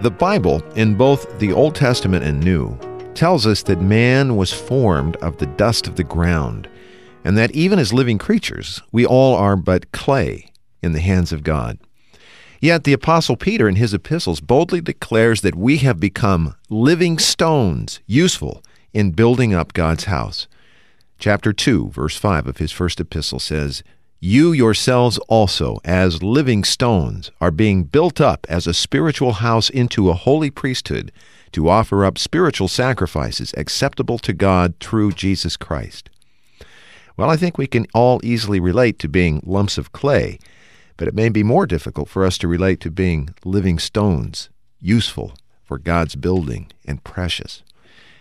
[0.00, 2.78] The Bible, in both the Old Testament and New,
[3.14, 6.68] tells us that man was formed of the dust of the ground,
[7.24, 10.52] and that even as living creatures, we all are but clay
[10.84, 11.80] in the hands of God.
[12.60, 17.98] Yet the Apostle Peter in his epistles boldly declares that we have become living stones,
[18.06, 20.46] useful in building up God's house.
[21.18, 23.82] Chapter 2, verse 5 of his first epistle says,
[24.20, 30.10] you yourselves also, as living stones, are being built up as a spiritual house into
[30.10, 31.12] a holy priesthood
[31.52, 36.10] to offer up spiritual sacrifices acceptable to God through Jesus Christ.
[37.16, 40.38] Well, I think we can all easily relate to being lumps of clay,
[40.96, 45.34] but it may be more difficult for us to relate to being living stones, useful
[45.62, 47.62] for God's building and precious.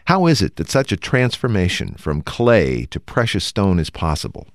[0.05, 4.47] How is it that such a transformation from clay to precious stone is possible?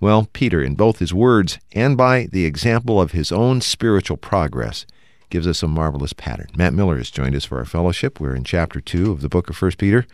[0.00, 4.86] Well, Peter, in both his words and by the example of his own spiritual progress,
[5.28, 6.48] gives us a marvelous pattern.
[6.56, 8.18] Matt Miller has joined us for our fellowship.
[8.18, 10.06] We're in chapter 2 of the book of First Peter.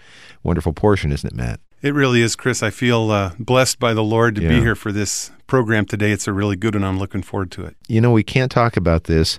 [0.43, 1.61] Wonderful portion, isn't it, Matt?
[1.83, 2.65] It really is, Chris.
[2.65, 4.49] I feel uh, blessed by the Lord to yeah.
[4.49, 6.11] be here for this program today.
[6.11, 6.83] It's a really good one.
[6.83, 7.77] I'm looking forward to it.
[7.87, 9.39] You know, we can't talk about this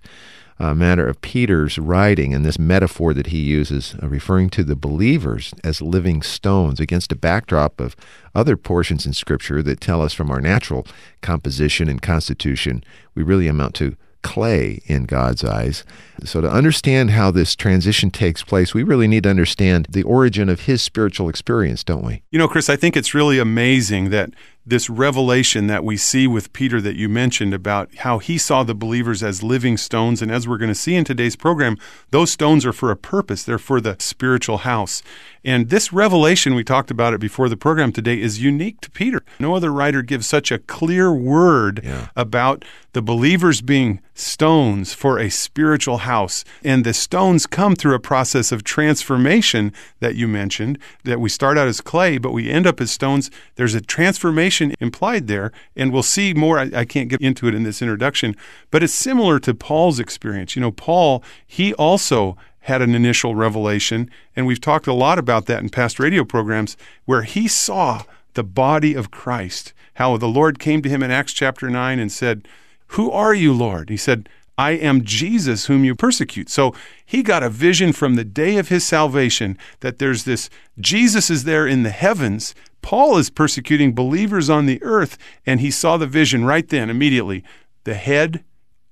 [0.60, 4.76] uh, matter of Peter's writing and this metaphor that he uses, uh, referring to the
[4.76, 7.96] believers as living stones against a backdrop of
[8.34, 10.86] other portions in Scripture that tell us from our natural
[11.22, 12.84] composition and constitution,
[13.16, 15.86] we really amount to clay in God's eyes.
[16.24, 20.50] So, to understand how this transition takes place, we really need to understand the origin
[20.50, 22.24] of his spiritual experience, don't we?
[22.32, 24.32] You know, Chris, I think it's really amazing that
[24.68, 28.76] this revelation that we see with Peter that you mentioned about how he saw the
[28.76, 30.22] believers as living stones.
[30.22, 31.78] And as we're going to see in today's program,
[32.12, 35.02] those stones are for a purpose, they're for the spiritual house.
[35.48, 39.24] And this revelation, we talked about it before the program today, is unique to Peter.
[39.40, 42.10] No other writer gives such a clear word yeah.
[42.18, 46.44] about the believers being stones for a spiritual house.
[46.66, 49.72] And the stones come through a process of transformation
[50.02, 53.32] that you mentioned, that we start out as clay, but we end up as stones.
[53.56, 56.60] There's a transformation implied there, and we'll see more.
[56.60, 58.36] I, I can't get into it in this introduction,
[58.70, 60.58] but it's similar to Paul's experience.
[60.58, 62.36] You know, Paul, he also
[62.68, 66.76] had an initial revelation, and we've talked a lot about that in past radio programs
[67.06, 71.32] where he saw the body of Christ, how the Lord came to him in Acts
[71.32, 72.46] chapter 9 and said,
[72.88, 73.90] Who are you, Lord?
[73.90, 74.28] He said,
[74.58, 76.50] I am Jesus whom you persecute.
[76.50, 76.76] So
[77.06, 81.46] he got a vision from the day of his salvation that there's this Jesus is
[81.46, 82.54] there in the heavens.
[82.82, 87.46] Paul is persecuting believers on the earth, and he saw the vision right then, immediately.
[87.86, 88.44] The head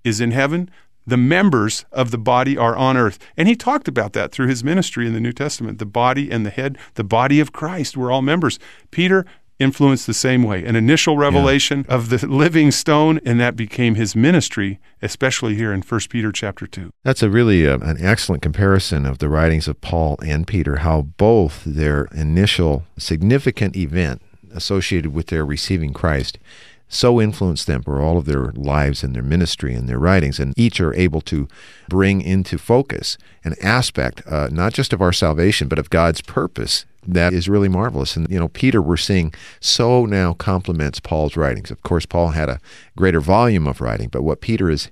[0.05, 0.69] is in heaven,
[1.05, 3.19] the members of the body are on earth.
[3.37, 5.79] And he talked about that through his ministry in the New Testament.
[5.79, 8.59] The body and the head, the body of Christ, we're all members.
[8.91, 9.25] Peter
[9.57, 11.95] influenced the same way an initial revelation yeah.
[11.95, 16.67] of the living stone and that became his ministry especially here in 1 peter chapter
[16.67, 20.77] 2 that's a really uh, an excellent comparison of the writings of paul and peter
[20.77, 24.21] how both their initial significant event
[24.53, 26.37] associated with their receiving christ
[26.87, 30.39] so influenced them for all of their lives and their ministry and their writings.
[30.39, 31.47] And each are able to
[31.89, 36.85] bring into focus an aspect, uh, not just of our salvation, but of God's purpose
[37.07, 38.15] that is really marvelous.
[38.15, 41.71] And, you know, Peter, we're seeing, so now complements Paul's writings.
[41.71, 42.59] Of course, Paul had a
[42.97, 44.89] greater volume of writing, but what Peter is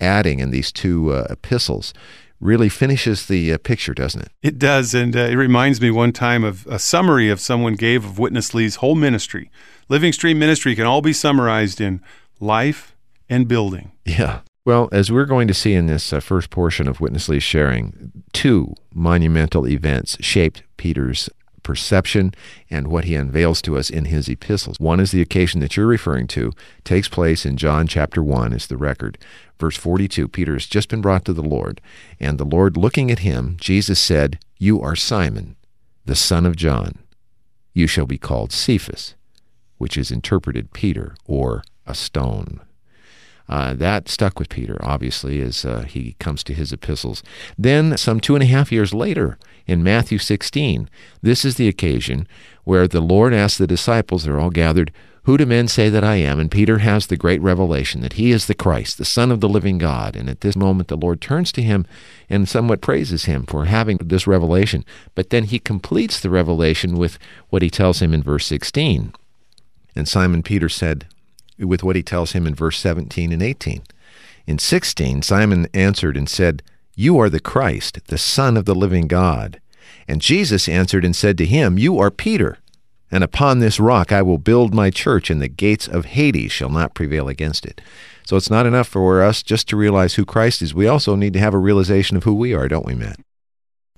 [0.00, 1.92] adding in these two uh, epistles
[2.38, 4.28] really finishes the uh, picture, doesn't it?
[4.42, 4.94] It does.
[4.94, 8.52] And uh, it reminds me one time of a summary of someone gave of Witness
[8.52, 9.50] Lee's whole ministry.
[9.88, 12.02] Living Stream ministry can all be summarized in
[12.40, 12.96] life
[13.28, 13.92] and building.
[14.04, 14.40] Yeah.
[14.64, 18.24] Well, as we're going to see in this uh, first portion of Witness Lee's sharing,
[18.32, 21.30] two monumental events shaped Peter's
[21.62, 22.32] perception
[22.70, 24.78] and what he unveils to us in his epistles.
[24.78, 26.52] One is the occasion that you're referring to,
[26.84, 29.18] takes place in John chapter 1 is the record.
[29.58, 31.80] Verse 42, Peter has just been brought to the Lord,
[32.18, 35.56] and the Lord looking at him, Jesus said, "You are Simon,
[36.04, 36.98] the son of John.
[37.72, 39.15] You shall be called Cephas."
[39.78, 42.60] Which is interpreted Peter or a stone.
[43.48, 47.22] Uh, that stuck with Peter, obviously, as uh, he comes to his epistles.
[47.56, 50.88] Then, some two and a half years later, in Matthew 16,
[51.22, 52.26] this is the occasion
[52.64, 54.92] where the Lord asks the disciples, they're all gathered,
[55.22, 56.40] Who do men say that I am?
[56.40, 59.48] And Peter has the great revelation that he is the Christ, the Son of the
[59.48, 60.16] living God.
[60.16, 61.86] And at this moment, the Lord turns to him
[62.28, 64.84] and somewhat praises him for having this revelation.
[65.14, 67.18] But then he completes the revelation with
[67.50, 69.12] what he tells him in verse 16.
[69.96, 71.06] And Simon Peter said,
[71.58, 73.82] with what he tells him in verse 17 and 18.
[74.46, 76.62] In 16, Simon answered and said,
[76.94, 79.60] You are the Christ, the Son of the living God.
[80.06, 82.58] And Jesus answered and said to him, You are Peter
[83.10, 86.70] and upon this rock I will build my church, and the gates of Hades shall
[86.70, 87.80] not prevail against it.
[88.24, 90.74] So it's not enough for us just to realize who Christ is.
[90.74, 93.20] We also need to have a realization of who we are, don't we, Matt?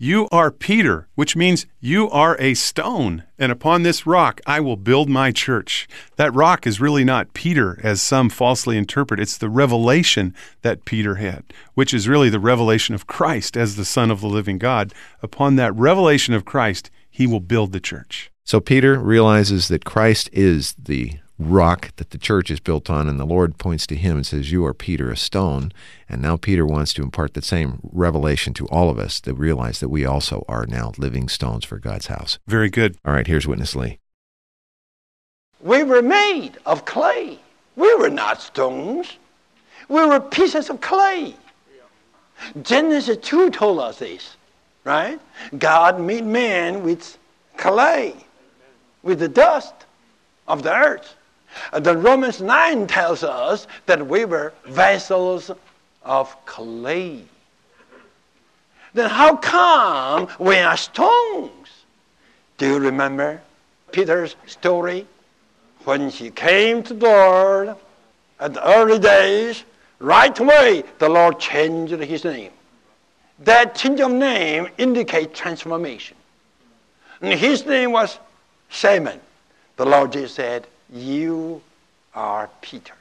[0.00, 4.76] You are Peter, which means you are a stone, and upon this rock I will
[4.76, 5.88] build my church.
[6.14, 9.18] That rock is really not Peter, as some falsely interpret.
[9.18, 13.84] It's the revelation that Peter had, which is really the revelation of Christ as the
[13.84, 14.94] Son of the living God.
[15.20, 18.30] Upon that revelation of Christ, he will build the church.
[18.44, 23.18] So Peter realizes that Christ is the rock that the church is built on, and
[23.18, 25.72] the Lord points to him and says, You are Peter, a stone.
[26.08, 29.80] And now Peter wants to impart the same revelation to all of us to realize
[29.80, 32.38] that we also are now living stones for God's house.
[32.46, 32.96] Very good.
[33.04, 33.98] All right, here's Witness Lee.
[35.60, 37.38] We were made of clay.
[37.76, 39.16] We were not stones.
[39.88, 41.34] We were pieces of clay.
[42.62, 44.36] Genesis 2 told us this,
[44.84, 45.18] right?
[45.58, 47.18] God made man with
[47.56, 48.14] clay
[49.02, 49.74] with the dust
[50.46, 51.14] of the earth.
[51.72, 55.50] And the Romans 9 tells us that we were vessels
[56.02, 57.24] of clay.
[58.94, 61.68] Then how come we are stones?
[62.56, 63.40] Do you remember
[63.92, 65.06] Peter's story?
[65.84, 67.76] When he came to the Lord
[68.40, 69.64] at the early days,
[70.00, 72.50] right away the Lord changed his name.
[73.40, 76.16] That change of name indicates transformation.
[77.20, 78.18] And his name was
[78.70, 79.20] Simon,
[79.76, 81.60] the Lord Jesus said, You
[82.14, 82.94] are Peter.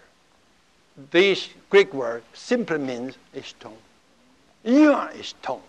[1.11, 3.77] This Greek word simply means a stone.
[4.63, 5.61] You are a stone.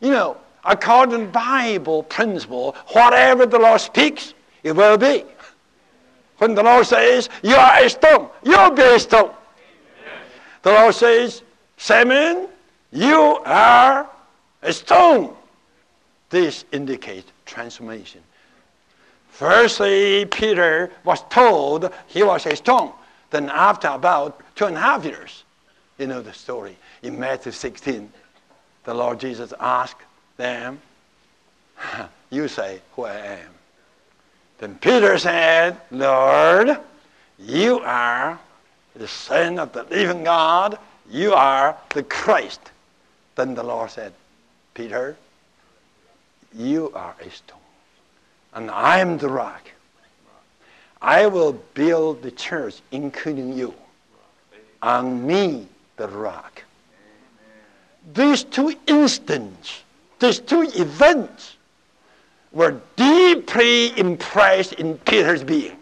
[0.00, 5.24] You know, according to Bible principle, whatever the Lord speaks, it will be.
[6.38, 9.32] When the Lord says, You are a stone, you'll be a stone.
[10.62, 11.42] The Lord says,
[11.76, 12.48] Simon,
[12.92, 14.08] you are
[14.62, 15.34] a stone.
[16.30, 18.20] This indicates transformation.
[19.38, 22.90] Firstly, Peter was told he was a stone.
[23.30, 25.44] Then, after about two and a half years,
[25.96, 26.76] you know the story.
[27.04, 28.12] In Matthew 16,
[28.82, 30.02] the Lord Jesus asked
[30.38, 30.82] them,
[32.30, 33.50] You say who I am.
[34.58, 36.76] Then Peter said, Lord,
[37.38, 38.40] you are
[38.96, 40.80] the Son of the living God.
[41.08, 42.72] You are the Christ.
[43.36, 44.14] Then the Lord said,
[44.74, 45.16] Peter,
[46.52, 47.58] you are a stone
[48.54, 49.70] and I am the rock.
[51.00, 53.74] I will build the church, including you,
[54.82, 56.62] on me, the rock.
[58.14, 59.82] These two instances,
[60.18, 61.56] these two events,
[62.52, 65.76] were deeply impressed in Peter's being.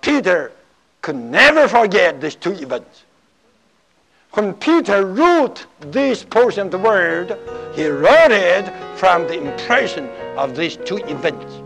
[0.00, 0.52] Peter
[1.00, 3.04] could never forget these two events.
[4.32, 7.38] When Peter wrote this portion of the word,
[7.74, 11.62] he wrote it from the impression of these two events.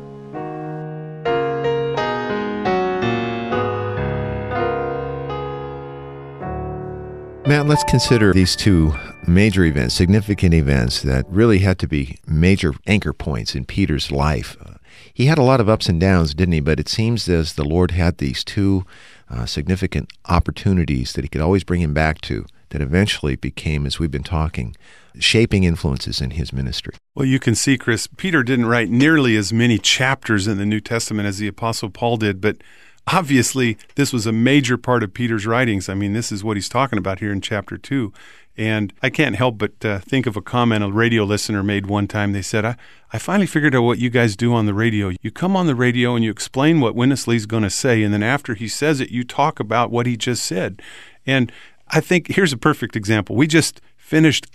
[7.50, 8.94] Matt, let's consider these two
[9.26, 14.56] major events, significant events that really had to be major anchor points in Peter's life.
[14.64, 14.74] Uh,
[15.12, 16.60] he had a lot of ups and downs, didn't he?
[16.60, 18.86] But it seems as the Lord had these two
[19.28, 23.98] uh, significant opportunities that he could always bring him back to that eventually became, as
[23.98, 24.76] we've been talking,
[25.18, 26.94] shaping influences in his ministry.
[27.16, 30.80] Well, you can see, Chris, Peter didn't write nearly as many chapters in the New
[30.80, 32.58] Testament as the Apostle Paul did, but
[33.06, 35.88] obviously this was a major part of Peter's writings.
[35.88, 38.12] I mean, this is what he's talking about here in chapter 2.
[38.56, 42.06] And I can't help but uh, think of a comment a radio listener made one
[42.06, 42.32] time.
[42.32, 42.76] They said, I,
[43.12, 45.12] I finally figured out what you guys do on the radio.
[45.22, 48.12] You come on the radio and you explain what Witness Lee's going to say, and
[48.12, 50.82] then after he says it, you talk about what he just said.
[51.24, 51.50] And
[51.88, 53.34] I think here's a perfect example.
[53.34, 54.46] We just finished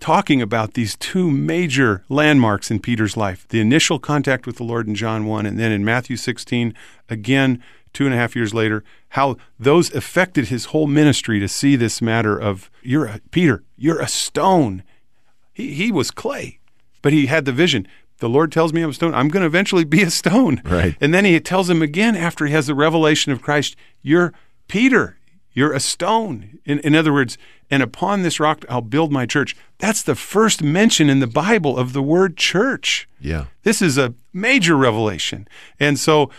[0.00, 4.88] talking about these two major landmarks in Peter's life the initial contact with the Lord
[4.88, 6.74] in John 1, and then in Matthew 16,
[7.08, 11.76] again, two and a half years later, how those affected his whole ministry to see
[11.76, 14.82] this matter of, you're a, Peter, you're a stone.
[15.52, 16.58] He, he was clay,
[17.02, 17.86] but he had the vision.
[18.18, 19.14] The Lord tells me I'm a stone.
[19.14, 20.62] I'm going to eventually be a stone.
[20.64, 20.96] Right.
[21.00, 24.32] And then he tells him again after he has the revelation of Christ, you're
[24.68, 25.18] Peter,
[25.52, 26.60] you're a stone.
[26.64, 27.36] In, in other words,
[27.70, 29.56] and upon this rock I'll build my church.
[29.78, 33.08] That's the first mention in the Bible of the word church.
[33.20, 33.46] Yeah.
[33.64, 35.48] This is a major revelation.
[35.80, 36.30] And so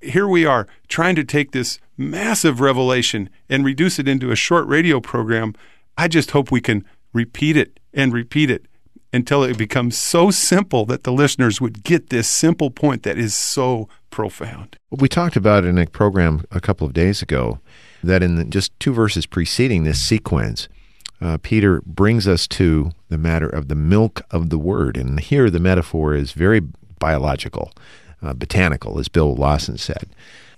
[0.00, 4.66] here we are trying to take this massive revelation and reduce it into a short
[4.66, 5.54] radio program.
[5.96, 8.66] I just hope we can repeat it and repeat it
[9.12, 13.34] until it becomes so simple that the listeners would get this simple point that is
[13.34, 14.76] so profound.
[14.90, 17.60] We talked about in a program a couple of days ago
[18.04, 20.68] that in the, just two verses preceding this sequence,
[21.20, 24.96] uh, Peter brings us to the matter of the milk of the word.
[24.96, 26.60] And here the metaphor is very
[26.98, 27.72] biological,
[28.22, 30.08] uh, botanical, as Bill Lawson said.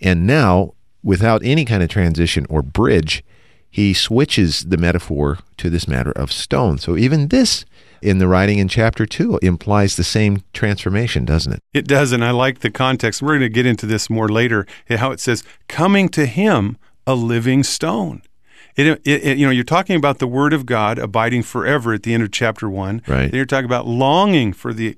[0.01, 3.25] And now, without any kind of transition or bridge,
[3.71, 6.79] he switches the metaphor to this matter of stone.
[6.79, 7.65] So even this
[8.01, 11.63] in the writing in chapter 2 implies the same transformation, doesn't it?
[11.75, 13.23] It does, and I like the context.
[13.23, 17.15] We're going to get into this more later, how it says, coming to him, a
[17.15, 18.23] living stone.
[18.77, 22.05] It, it, it, you know, you're talking about the Word of God abiding forever at
[22.05, 23.03] the end of chapter one.
[23.09, 23.23] Right.
[23.31, 24.97] Then you're talking about longing for the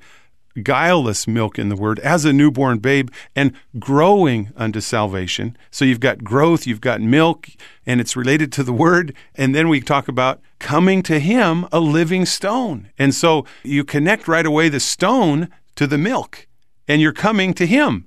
[0.63, 5.57] guileless milk in the Word as a newborn babe and growing unto salvation.
[5.71, 7.49] So you've got growth, you've got milk,
[7.87, 9.15] and it's related to the Word.
[9.35, 12.91] And then we talk about coming to Him, a living stone.
[12.99, 16.47] And so you connect right away the stone to the milk,
[16.89, 18.07] and you're coming to Him.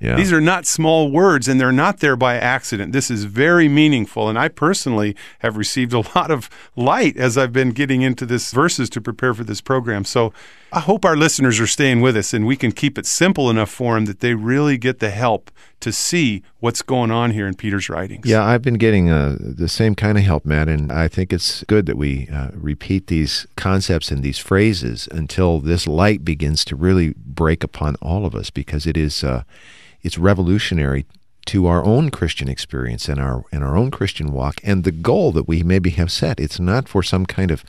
[0.00, 0.16] Yeah.
[0.16, 2.92] These are not small words and they're not there by accident.
[2.92, 4.28] This is very meaningful.
[4.28, 8.52] And I personally have received a lot of light as I've been getting into this
[8.52, 10.04] verses to prepare for this program.
[10.04, 10.32] So
[10.74, 13.70] I hope our listeners are staying with us and we can keep it simple enough
[13.70, 17.54] for them that they really get the help to see what's going on here in
[17.54, 18.26] Peter's writings.
[18.26, 21.62] Yeah, I've been getting uh, the same kind of help, Matt, and I think it's
[21.64, 26.74] good that we uh, repeat these concepts and these phrases until this light begins to
[26.74, 29.22] really break upon all of us because it is.
[29.22, 29.44] Uh,
[30.02, 31.06] it's revolutionary
[31.46, 35.32] to our own Christian experience and our and our own Christian walk and the goal
[35.32, 36.40] that we maybe have set.
[36.40, 37.64] It's not for some kind of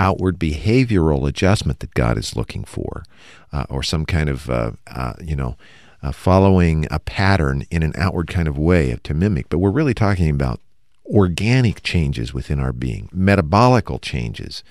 [0.00, 3.04] outward behavioral adjustment that God is looking for,
[3.52, 5.56] uh, or some kind of uh, uh, you know
[6.02, 9.48] uh, following a pattern in an outward kind of way to mimic.
[9.48, 10.60] But we're really talking about
[11.06, 14.64] organic changes within our being, metabolical changes.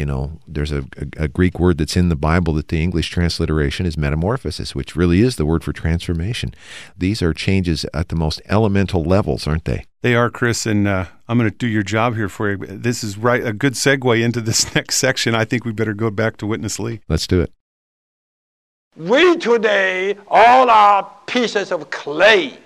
[0.00, 3.10] You know, there's a, a, a, Greek word that's in the Bible that the English
[3.10, 6.54] transliteration is metamorphosis, which really is the word for transformation.
[6.96, 9.84] These are changes at the most elemental levels, aren't they?
[10.00, 12.56] They are, Chris, and uh, I'm going to do your job here for you.
[12.56, 15.34] This is right a good segue into this next section.
[15.34, 17.00] I think we better go back to Witness Lee.
[17.06, 17.52] Let's do it.
[18.96, 22.56] We today all are pieces of clay,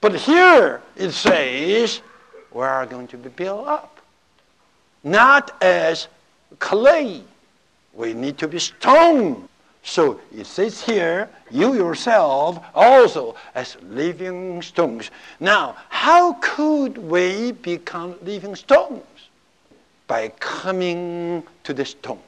[0.00, 2.00] but here it says
[2.50, 4.00] we are going to be built up,
[5.04, 6.08] not as
[6.58, 7.22] clay.
[7.92, 9.48] We need to be stone.
[9.82, 15.10] So it says here, you yourself also as living stones.
[15.38, 19.04] Now, how could we become living stones?
[20.08, 22.20] By coming to the stone.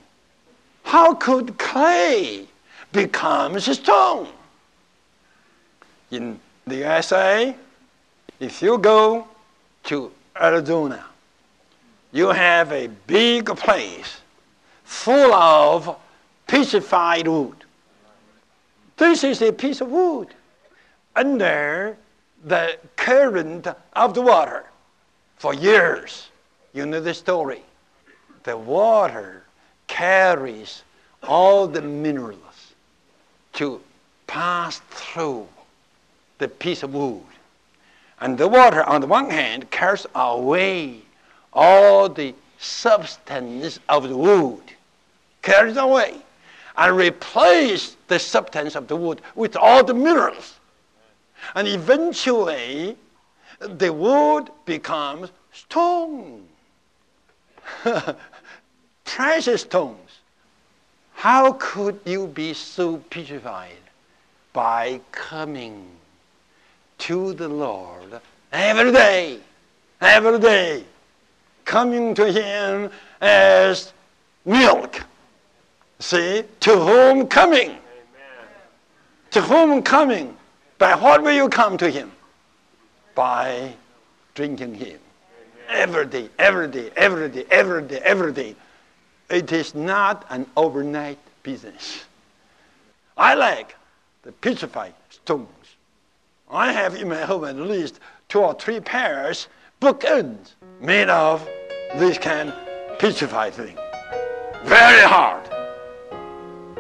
[0.85, 2.47] How could clay
[2.93, 4.29] become a stone?
[6.11, 7.55] In the USA,
[8.41, 9.27] if you go
[9.85, 10.11] to
[10.41, 11.05] Arizona,
[12.13, 14.21] you have a big place
[14.85, 15.97] full of
[16.47, 17.57] pieces,fied wood.
[18.97, 20.29] This is a piece of wood
[21.15, 21.97] under
[22.45, 24.65] the current of the water
[25.37, 26.29] for years.
[26.73, 27.63] You know the story.
[28.45, 29.45] The water
[29.87, 30.83] carries
[31.23, 32.73] all the minerals
[33.55, 33.81] to
[34.27, 35.47] pass through
[36.39, 37.23] the piece of wood.
[38.21, 41.03] And the water, on the one hand, carries away
[41.53, 44.63] all the substance of the wood,
[45.43, 46.17] carried away,
[46.77, 50.59] and replaced the substance of the wood with all the minerals.
[51.55, 52.97] And eventually,
[53.61, 56.45] the wood becomes stone.
[59.05, 60.21] Precious stones.
[61.15, 63.73] How could you be so purified?
[64.53, 65.87] By coming
[66.99, 68.21] to the Lord
[68.53, 69.41] every day,
[70.01, 70.85] every day
[71.69, 73.93] coming to him as
[74.45, 75.05] milk.
[76.01, 77.71] See, to whom coming?
[77.71, 77.79] Amen.
[79.33, 80.37] To whom coming?
[80.79, 82.11] By what will you come to him?
[83.15, 83.75] By
[84.35, 84.99] drinking him.
[85.69, 85.83] Amen.
[85.83, 88.57] Every day, every day, every day, every day, every day.
[89.29, 92.05] It is not an overnight business.
[93.17, 93.77] I like
[94.23, 95.49] the purified stones.
[96.51, 99.49] I have in my home at least two or three pairs
[99.83, 101.47] of bookends made of
[101.97, 102.53] this can
[102.99, 103.77] petrify thing.
[104.65, 105.47] Very hard.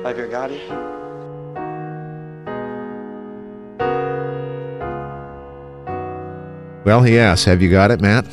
[0.04, 0.68] Have you got it?
[6.84, 8.26] Well, he asks, have you got it, Matt?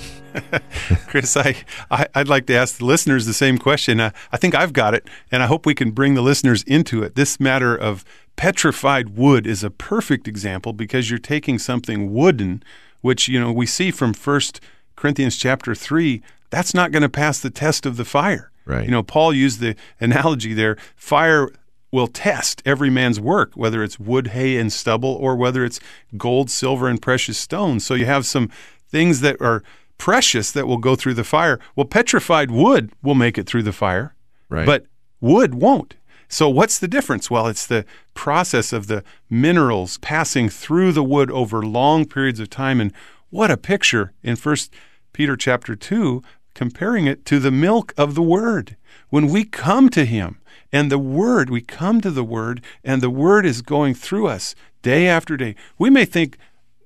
[1.08, 1.56] Chris, I,
[1.90, 4.00] I, would like to ask the listeners the same question.
[4.00, 7.04] Uh, I think I've got it, and I hope we can bring the listeners into
[7.04, 7.16] it.
[7.16, 8.06] This matter of
[8.36, 12.64] petrified wood is a perfect example because you're taking something wooden,
[13.02, 14.60] which you know we see from First
[14.96, 16.22] Corinthians chapter three.
[16.56, 18.50] That's not going to pass the test of the fire.
[18.64, 18.86] Right.
[18.86, 20.78] You know, Paul used the analogy there.
[20.96, 21.50] Fire
[21.92, 25.82] will test every man's work, whether it's wood, hay, and stubble, or whether it's
[26.16, 27.86] gold, silver, and precious stones.
[27.86, 28.50] So you have some
[28.88, 29.64] things that are
[29.98, 31.60] precious that will go through the fire.
[31.76, 34.16] Well, petrified wood will make it through the fire,
[34.48, 34.66] Right.
[34.66, 34.86] but
[35.20, 35.96] wood won't.
[36.30, 37.30] So what's the difference?
[37.30, 37.84] Well, it's the
[38.14, 42.80] process of the minerals passing through the wood over long periods of time.
[42.80, 42.94] And
[43.30, 44.74] what a picture in First
[45.14, 46.22] Peter chapter two,
[46.56, 48.76] comparing it to the milk of the word.
[49.10, 50.40] When we come to him
[50.72, 54.56] and the word, we come to the word and the word is going through us
[54.82, 55.56] day after day.
[55.78, 56.38] We may think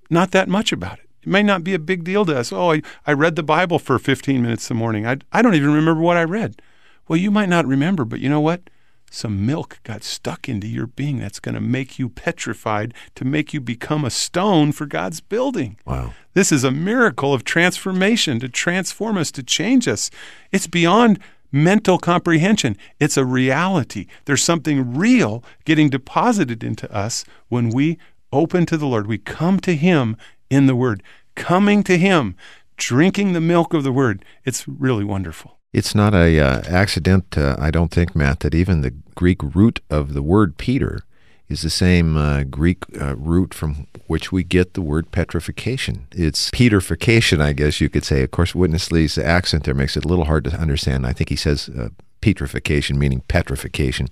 [0.09, 1.09] not that much about it.
[1.21, 2.51] It may not be a big deal to us.
[2.51, 5.05] Oh, I, I read the Bible for 15 minutes in the morning.
[5.05, 6.61] I, I don't even remember what I read.
[7.07, 8.69] Well, you might not remember, but you know what?
[9.11, 13.53] Some milk got stuck into your being that's going to make you petrified, to make
[13.53, 15.77] you become a stone for God's building.
[15.85, 16.13] Wow.
[16.33, 20.09] This is a miracle of transformation to transform us, to change us.
[20.51, 21.19] It's beyond
[21.51, 22.77] mental comprehension.
[22.99, 24.05] It's a reality.
[24.25, 27.97] There's something real getting deposited into us when we
[28.31, 29.07] open to the Lord.
[29.07, 30.15] We come to Him
[30.49, 31.03] in the Word,
[31.35, 32.35] coming to Him,
[32.77, 34.23] drinking the milk of the Word.
[34.45, 35.58] It's really wonderful.
[35.71, 39.81] It's not a uh, accident, uh, I don't think, Matt, that even the Greek root
[39.89, 41.01] of the word Peter
[41.47, 46.07] is the same uh, Greek uh, root from which we get the word petrification.
[46.11, 48.23] It's petrification, I guess you could say.
[48.23, 51.05] Of course, Witness Lee's accent there makes it a little hard to understand.
[51.05, 51.89] I think he says uh,
[52.21, 54.09] petrification, meaning petrification.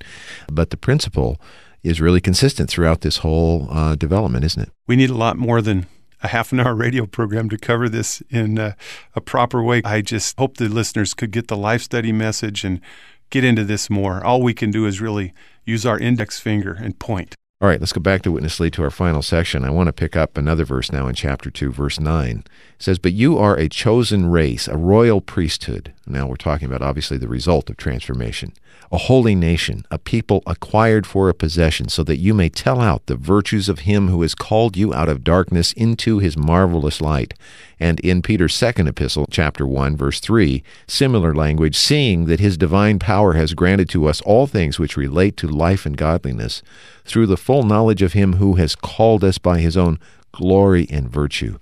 [0.52, 1.39] But the principle
[1.84, 4.70] is really consistent throughout this whole uh, development, isn't it?
[4.88, 5.88] We need a lot more than
[6.24, 8.74] a half an hour radio program to cover this in uh,
[9.16, 9.82] a proper way.
[9.84, 12.82] I just hope the listeners could get the life study message and
[13.30, 14.24] get into this more.
[14.24, 15.34] All we can do is really
[15.66, 17.36] use our index finger and point.
[17.60, 19.65] All right, let's go back to Witness Lee to our final section.
[19.65, 22.43] I want to pick up another verse now in chapter 2, verse 9.
[22.46, 22.46] It
[22.78, 25.91] says, But you are a chosen race, a royal priesthood.
[26.06, 28.54] Now we're talking about obviously the result of transformation.
[28.91, 33.08] A holy nation, a people acquired for a possession, so that you may tell out
[33.08, 37.34] the virtues of him who has called you out of darkness into his marvelous light.
[37.80, 42.98] And in Peter's second epistle, chapter 1, verse 3, similar language, seeing that his divine
[42.98, 46.63] power has granted to us all things which relate to life and godliness,
[47.06, 50.00] through the full knowledge of him who has called us by his own
[50.32, 51.60] glory and virtue.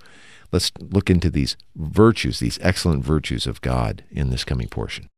[0.52, 5.10] Let's look into these virtues, these excellent virtues of God in this coming portion.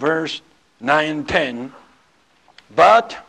[0.00, 0.42] verse
[0.80, 1.72] 9 and 10.
[2.74, 3.24] But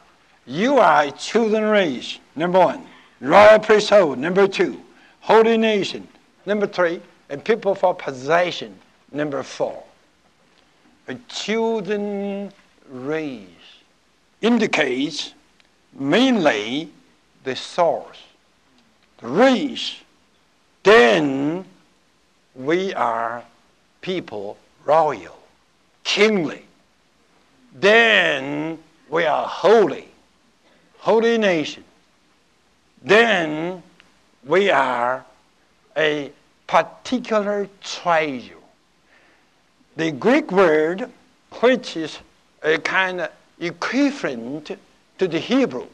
[0.48, 2.86] you are a chosen race, number one.
[3.22, 4.82] Royal priesthood, number two.
[5.22, 6.08] Holy nation,
[6.46, 7.02] number three.
[7.30, 8.78] And people for possession,
[9.12, 9.84] number four.
[11.08, 12.52] A chosen
[12.90, 13.48] race
[14.42, 15.34] indicates
[15.94, 16.92] mainly
[17.44, 18.22] the source,
[19.20, 19.96] the race.
[20.84, 21.66] Then
[22.54, 23.44] we are
[24.02, 25.40] people royal
[26.04, 26.64] kingly.
[27.74, 28.78] Then
[29.10, 30.08] we are holy,
[31.00, 31.84] holy nation.
[33.04, 33.82] Then
[34.46, 35.26] we are
[35.98, 36.32] a
[36.68, 38.54] particular treasure.
[39.96, 41.10] The Greek word,
[41.62, 42.20] which is
[42.64, 44.78] a kind of equivalent
[45.18, 45.88] to the Hebrew,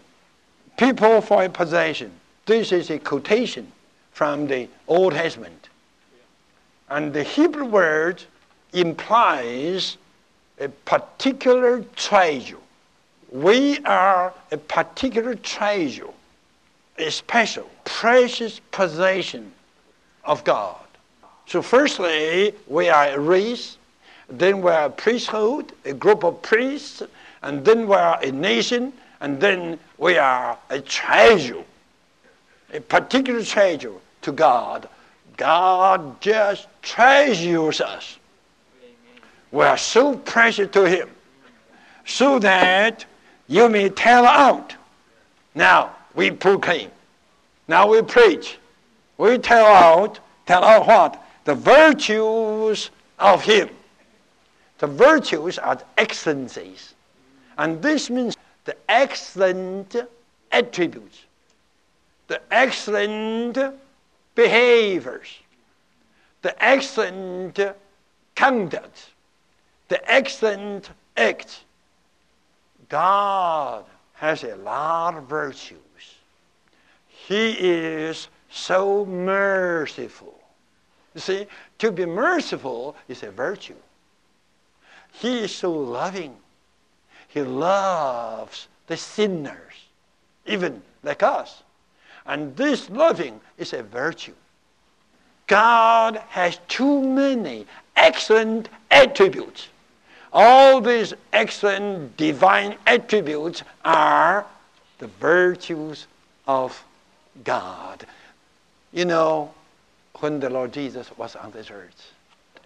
[0.78, 2.12] people for a possession.
[2.46, 3.72] This is a quotation
[4.14, 5.70] from the Old Testament.
[6.90, 8.24] And the Hebrew word
[8.74, 9.98] implies
[10.60, 12.58] a particular treasure.
[13.32, 16.10] We are a particular treasure,
[16.98, 19.52] a special, precious possession
[20.24, 20.76] of God.
[21.46, 23.78] So, firstly, we are a race,
[24.30, 27.04] then we are a priesthood, a group of priests,
[27.42, 31.64] and then we are a nation, and then we are a treasure,
[32.74, 34.88] a particular treasure to God.
[35.38, 38.18] God just treasures us.
[39.52, 41.10] We are so precious to Him,
[42.06, 43.06] so that
[43.48, 44.76] you may tell out.
[45.54, 46.90] Now we proclaim.
[47.68, 48.58] Now we preach.
[49.22, 50.20] We tell out.
[50.48, 51.24] Tell out what?
[51.44, 53.70] The virtues of Him.
[54.80, 56.96] The virtues are the excellencies.
[57.56, 59.96] And this means the excellent
[60.52, 61.20] attributes,
[62.30, 63.60] the excellent
[64.34, 65.28] behaviors,
[66.42, 67.60] the excellent
[68.36, 69.10] conduct,
[69.88, 71.60] the excellent acts.
[72.90, 75.78] God has a lot of virtues.
[77.08, 80.38] He is so merciful.
[81.16, 81.48] You see,
[81.80, 83.76] to be merciful is a virtue.
[85.14, 86.36] He is so loving.
[87.28, 89.58] He loves the sinners.
[90.46, 91.64] even like us.
[92.26, 94.34] And this loving is a virtue.
[95.48, 99.68] God has too many excellent attributes.
[100.34, 104.46] All these excellent divine attributes are
[105.00, 106.08] the virtues
[106.48, 106.84] of
[107.44, 108.06] God.
[108.93, 109.54] You know,
[110.19, 112.12] when the Lord Jesus was on this earth,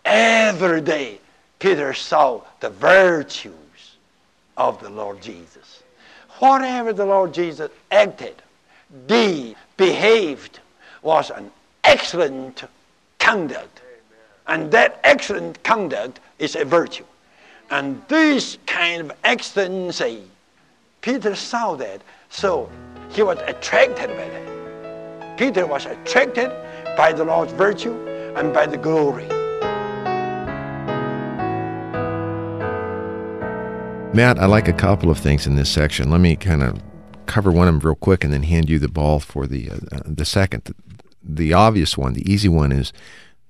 [0.04, 1.20] every day
[1.60, 3.54] Peter saw the virtues
[4.58, 5.84] of the Lord Jesus.
[6.40, 8.36] Whatever the Lord Jesus acted,
[9.08, 10.60] did, behaved,
[11.02, 11.52] was an
[11.84, 12.64] excellent
[13.20, 13.82] conduct.
[14.48, 17.06] And that excellent conduct is a virtue.
[17.72, 20.24] And this kind of excellency,
[21.02, 22.70] Peter saw that, so
[23.10, 24.55] he was attracted by that.
[25.38, 26.50] Peter was attracted
[26.96, 27.94] by the Lord's virtue
[28.38, 29.28] and by the glory.
[34.14, 36.10] Matt, I like a couple of things in this section.
[36.10, 36.82] Let me kind of
[37.26, 39.76] cover one of them real quick and then hand you the ball for the uh,
[39.92, 40.74] uh the second.
[41.22, 42.94] The obvious one, the easy one is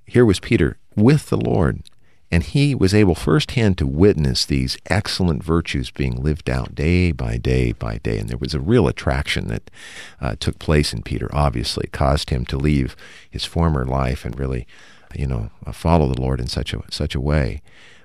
[0.06, 1.84] here was Peter with the Lord,
[2.31, 7.38] and he was able firsthand to witness these excellent virtues being lived out day by
[7.38, 8.17] day by day.
[8.17, 9.71] And there was a real attraction that
[10.19, 11.29] uh, took place in Peter.
[11.31, 12.95] Obviously, caused him to leave
[13.29, 14.65] his former life and really,
[15.13, 17.61] you know, uh, follow the Lord in such a such a way.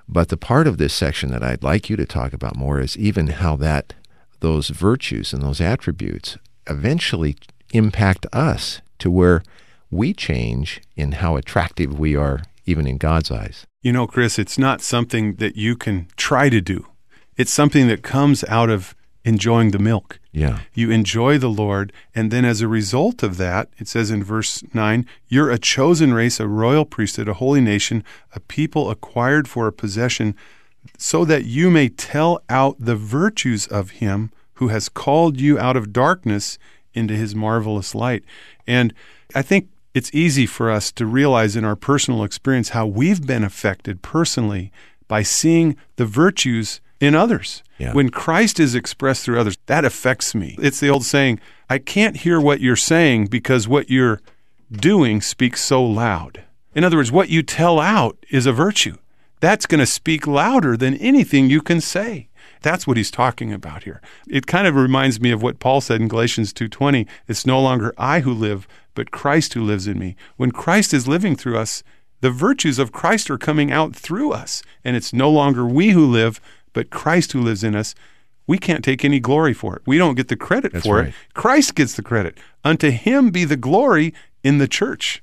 [0.09, 2.99] But the part of this section that I'd like you to talk about more is
[2.99, 3.95] even how that
[4.41, 7.37] those virtues and those attributes eventually
[7.73, 9.43] impact us to where
[9.91, 13.67] we change in how attractive we are even in God's eyes.
[13.83, 16.87] You know, Chris, it's not something that you can try to do.
[17.37, 20.19] It's something that comes out of enjoying the milk.
[20.33, 20.61] Yeah.
[20.73, 24.63] You enjoy the Lord, and then as a result of that, it says in verse
[24.73, 28.05] 9, you're a chosen race, a royal priesthood, a holy nation,
[28.35, 30.35] a people acquired for a possession,
[30.97, 35.77] so that you may tell out the virtues of him who has called you out
[35.77, 36.59] of darkness
[36.95, 38.25] into his marvelous light.
[38.67, 38.95] And
[39.35, 43.45] I think it's easy for us to realize in our personal experience how we've been
[43.45, 44.73] affected personally
[45.09, 47.63] by seeing the virtues in others.
[47.79, 47.93] Yeah.
[47.93, 50.57] When Christ is expressed through others, that affects me.
[50.61, 54.21] It's the old saying, I can't hear what you're saying because what you're
[54.71, 56.45] doing speaks so loud.
[56.75, 58.97] In other words, what you tell out is a virtue.
[59.41, 62.29] That's going to speak louder than anything you can say.
[62.63, 64.03] That's what he's talking about here.
[64.29, 67.95] It kind of reminds me of what Paul said in Galatians 2:20, it's no longer
[67.97, 70.17] I who live, but Christ who lives in me.
[70.37, 71.83] When Christ is living through us,
[72.21, 76.07] the virtues of Christ are coming out through us, and it's no longer we who
[76.07, 76.41] live,
[76.73, 77.95] but Christ who lives in us,
[78.47, 79.83] we can't take any glory for it.
[79.87, 81.09] We don't get the credit That's for right.
[81.09, 81.15] it.
[81.35, 82.37] Christ gets the credit.
[82.65, 85.23] Unto him be the glory in the church,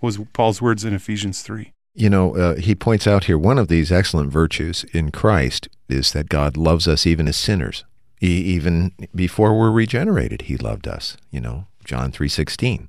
[0.00, 1.72] was Paul's words in Ephesians 3.
[1.94, 6.12] You know, uh, he points out here one of these excellent virtues in Christ is
[6.12, 7.84] that God loves us even as sinners.
[8.20, 12.88] He, even before we're regenerated, he loved us, you know, John 3:16.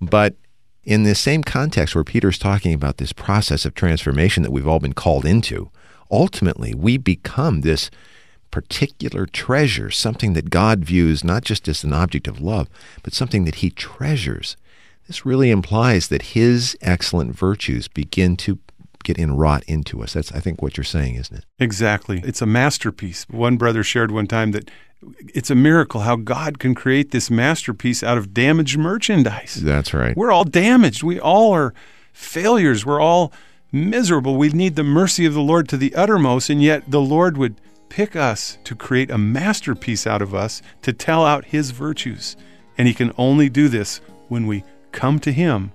[0.00, 0.36] But
[0.84, 4.78] in this same context where Peter's talking about this process of transformation that we've all
[4.78, 5.70] been called into,
[6.10, 7.90] ultimately we become this
[8.50, 12.68] particular treasure, something that God views not just as an object of love,
[13.02, 14.56] but something that he treasures.
[15.06, 18.58] This really implies that his excellent virtues begin to
[19.02, 20.12] get inwrought into us.
[20.12, 21.44] That's, I think, what you're saying, isn't it?
[21.58, 22.20] Exactly.
[22.24, 23.24] It's a masterpiece.
[23.28, 24.70] One brother shared one time that
[25.34, 29.54] it's a miracle how God can create this masterpiece out of damaged merchandise.
[29.54, 30.16] That's right.
[30.16, 31.02] We're all damaged.
[31.02, 31.74] We all are
[32.12, 32.84] failures.
[32.84, 33.32] We're all
[33.72, 34.36] miserable.
[34.36, 37.60] We need the mercy of the Lord to the uttermost, and yet the Lord would
[37.88, 42.36] pick us to create a masterpiece out of us to tell out His virtues.
[42.76, 45.72] And He can only do this when we come to Him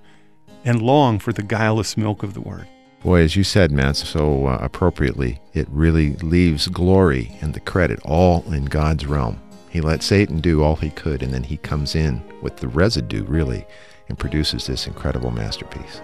[0.64, 2.68] and long for the guileless milk of the Word.
[3.06, 8.00] Boy, as you said, Matt, so uh, appropriately, it really leaves glory and the credit
[8.04, 9.40] all in God's realm.
[9.70, 13.24] He let Satan do all he could, and then he comes in with the residue,
[13.24, 13.68] really,
[14.10, 16.02] and produces this incredible masterpiece.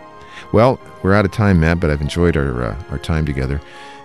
[0.54, 3.62] Well, we're out of time, Matt, but I've enjoyed our, uh, our time together.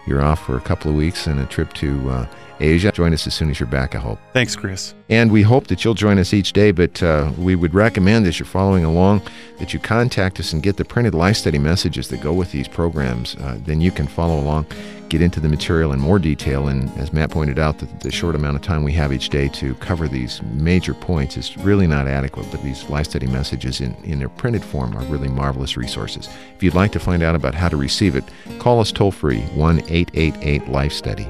[0.07, 2.27] You're off for a couple of weeks and a trip to uh,
[2.61, 2.93] Asia.
[2.93, 4.19] Join us as soon as you're back, I hope.
[4.33, 4.95] Thanks, Chris.
[5.09, 8.39] And we hope that you'll join us each day, but uh, we would recommend as
[8.39, 9.23] you're following along
[9.59, 12.69] that you contact us and get the printed life study messages that go with these
[12.69, 13.35] programs.
[13.37, 14.67] Uh, then you can follow along,
[15.09, 16.69] get into the material in more detail.
[16.69, 19.49] And as Matt pointed out, the, the short amount of time we have each day
[19.49, 23.95] to cover these major points is really not adequate, but these life study messages in,
[24.05, 26.29] in their printed form are really marvelous resources.
[26.55, 28.25] If you'd like to find out about how to receive it,
[28.59, 31.29] call us toll free 1 888 Life Study.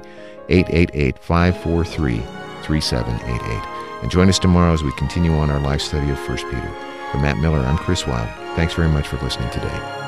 [0.48, 2.18] 888 543
[2.62, 4.02] 3788.
[4.02, 6.74] And join us tomorrow as we continue on our life study of 1 Peter.
[7.12, 8.28] For Matt Miller, I'm Chris Wilde.
[8.56, 10.06] Thanks very much for listening today.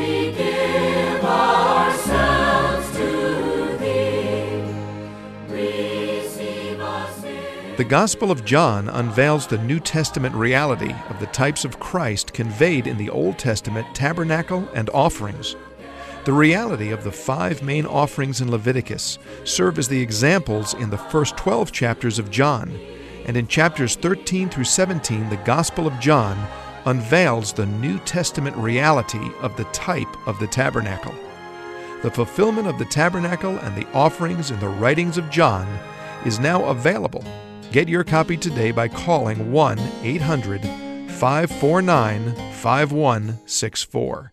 [0.00, 0.40] ourselves to thee.
[0.40, 0.49] Receive
[7.80, 12.86] The Gospel of John unveils the New Testament reality of the types of Christ conveyed
[12.86, 15.56] in the Old Testament tabernacle and offerings.
[16.26, 20.98] The reality of the five main offerings in Leviticus serve as the examples in the
[20.98, 22.78] first 12 chapters of John,
[23.24, 26.36] and in chapters 13 through 17, the Gospel of John
[26.84, 31.14] unveils the New Testament reality of the type of the tabernacle.
[32.02, 35.66] The fulfillment of the tabernacle and the offerings in the writings of John
[36.26, 37.24] is now available.
[37.72, 40.60] Get your copy today by calling 1 800
[41.08, 44.28] 549 5164.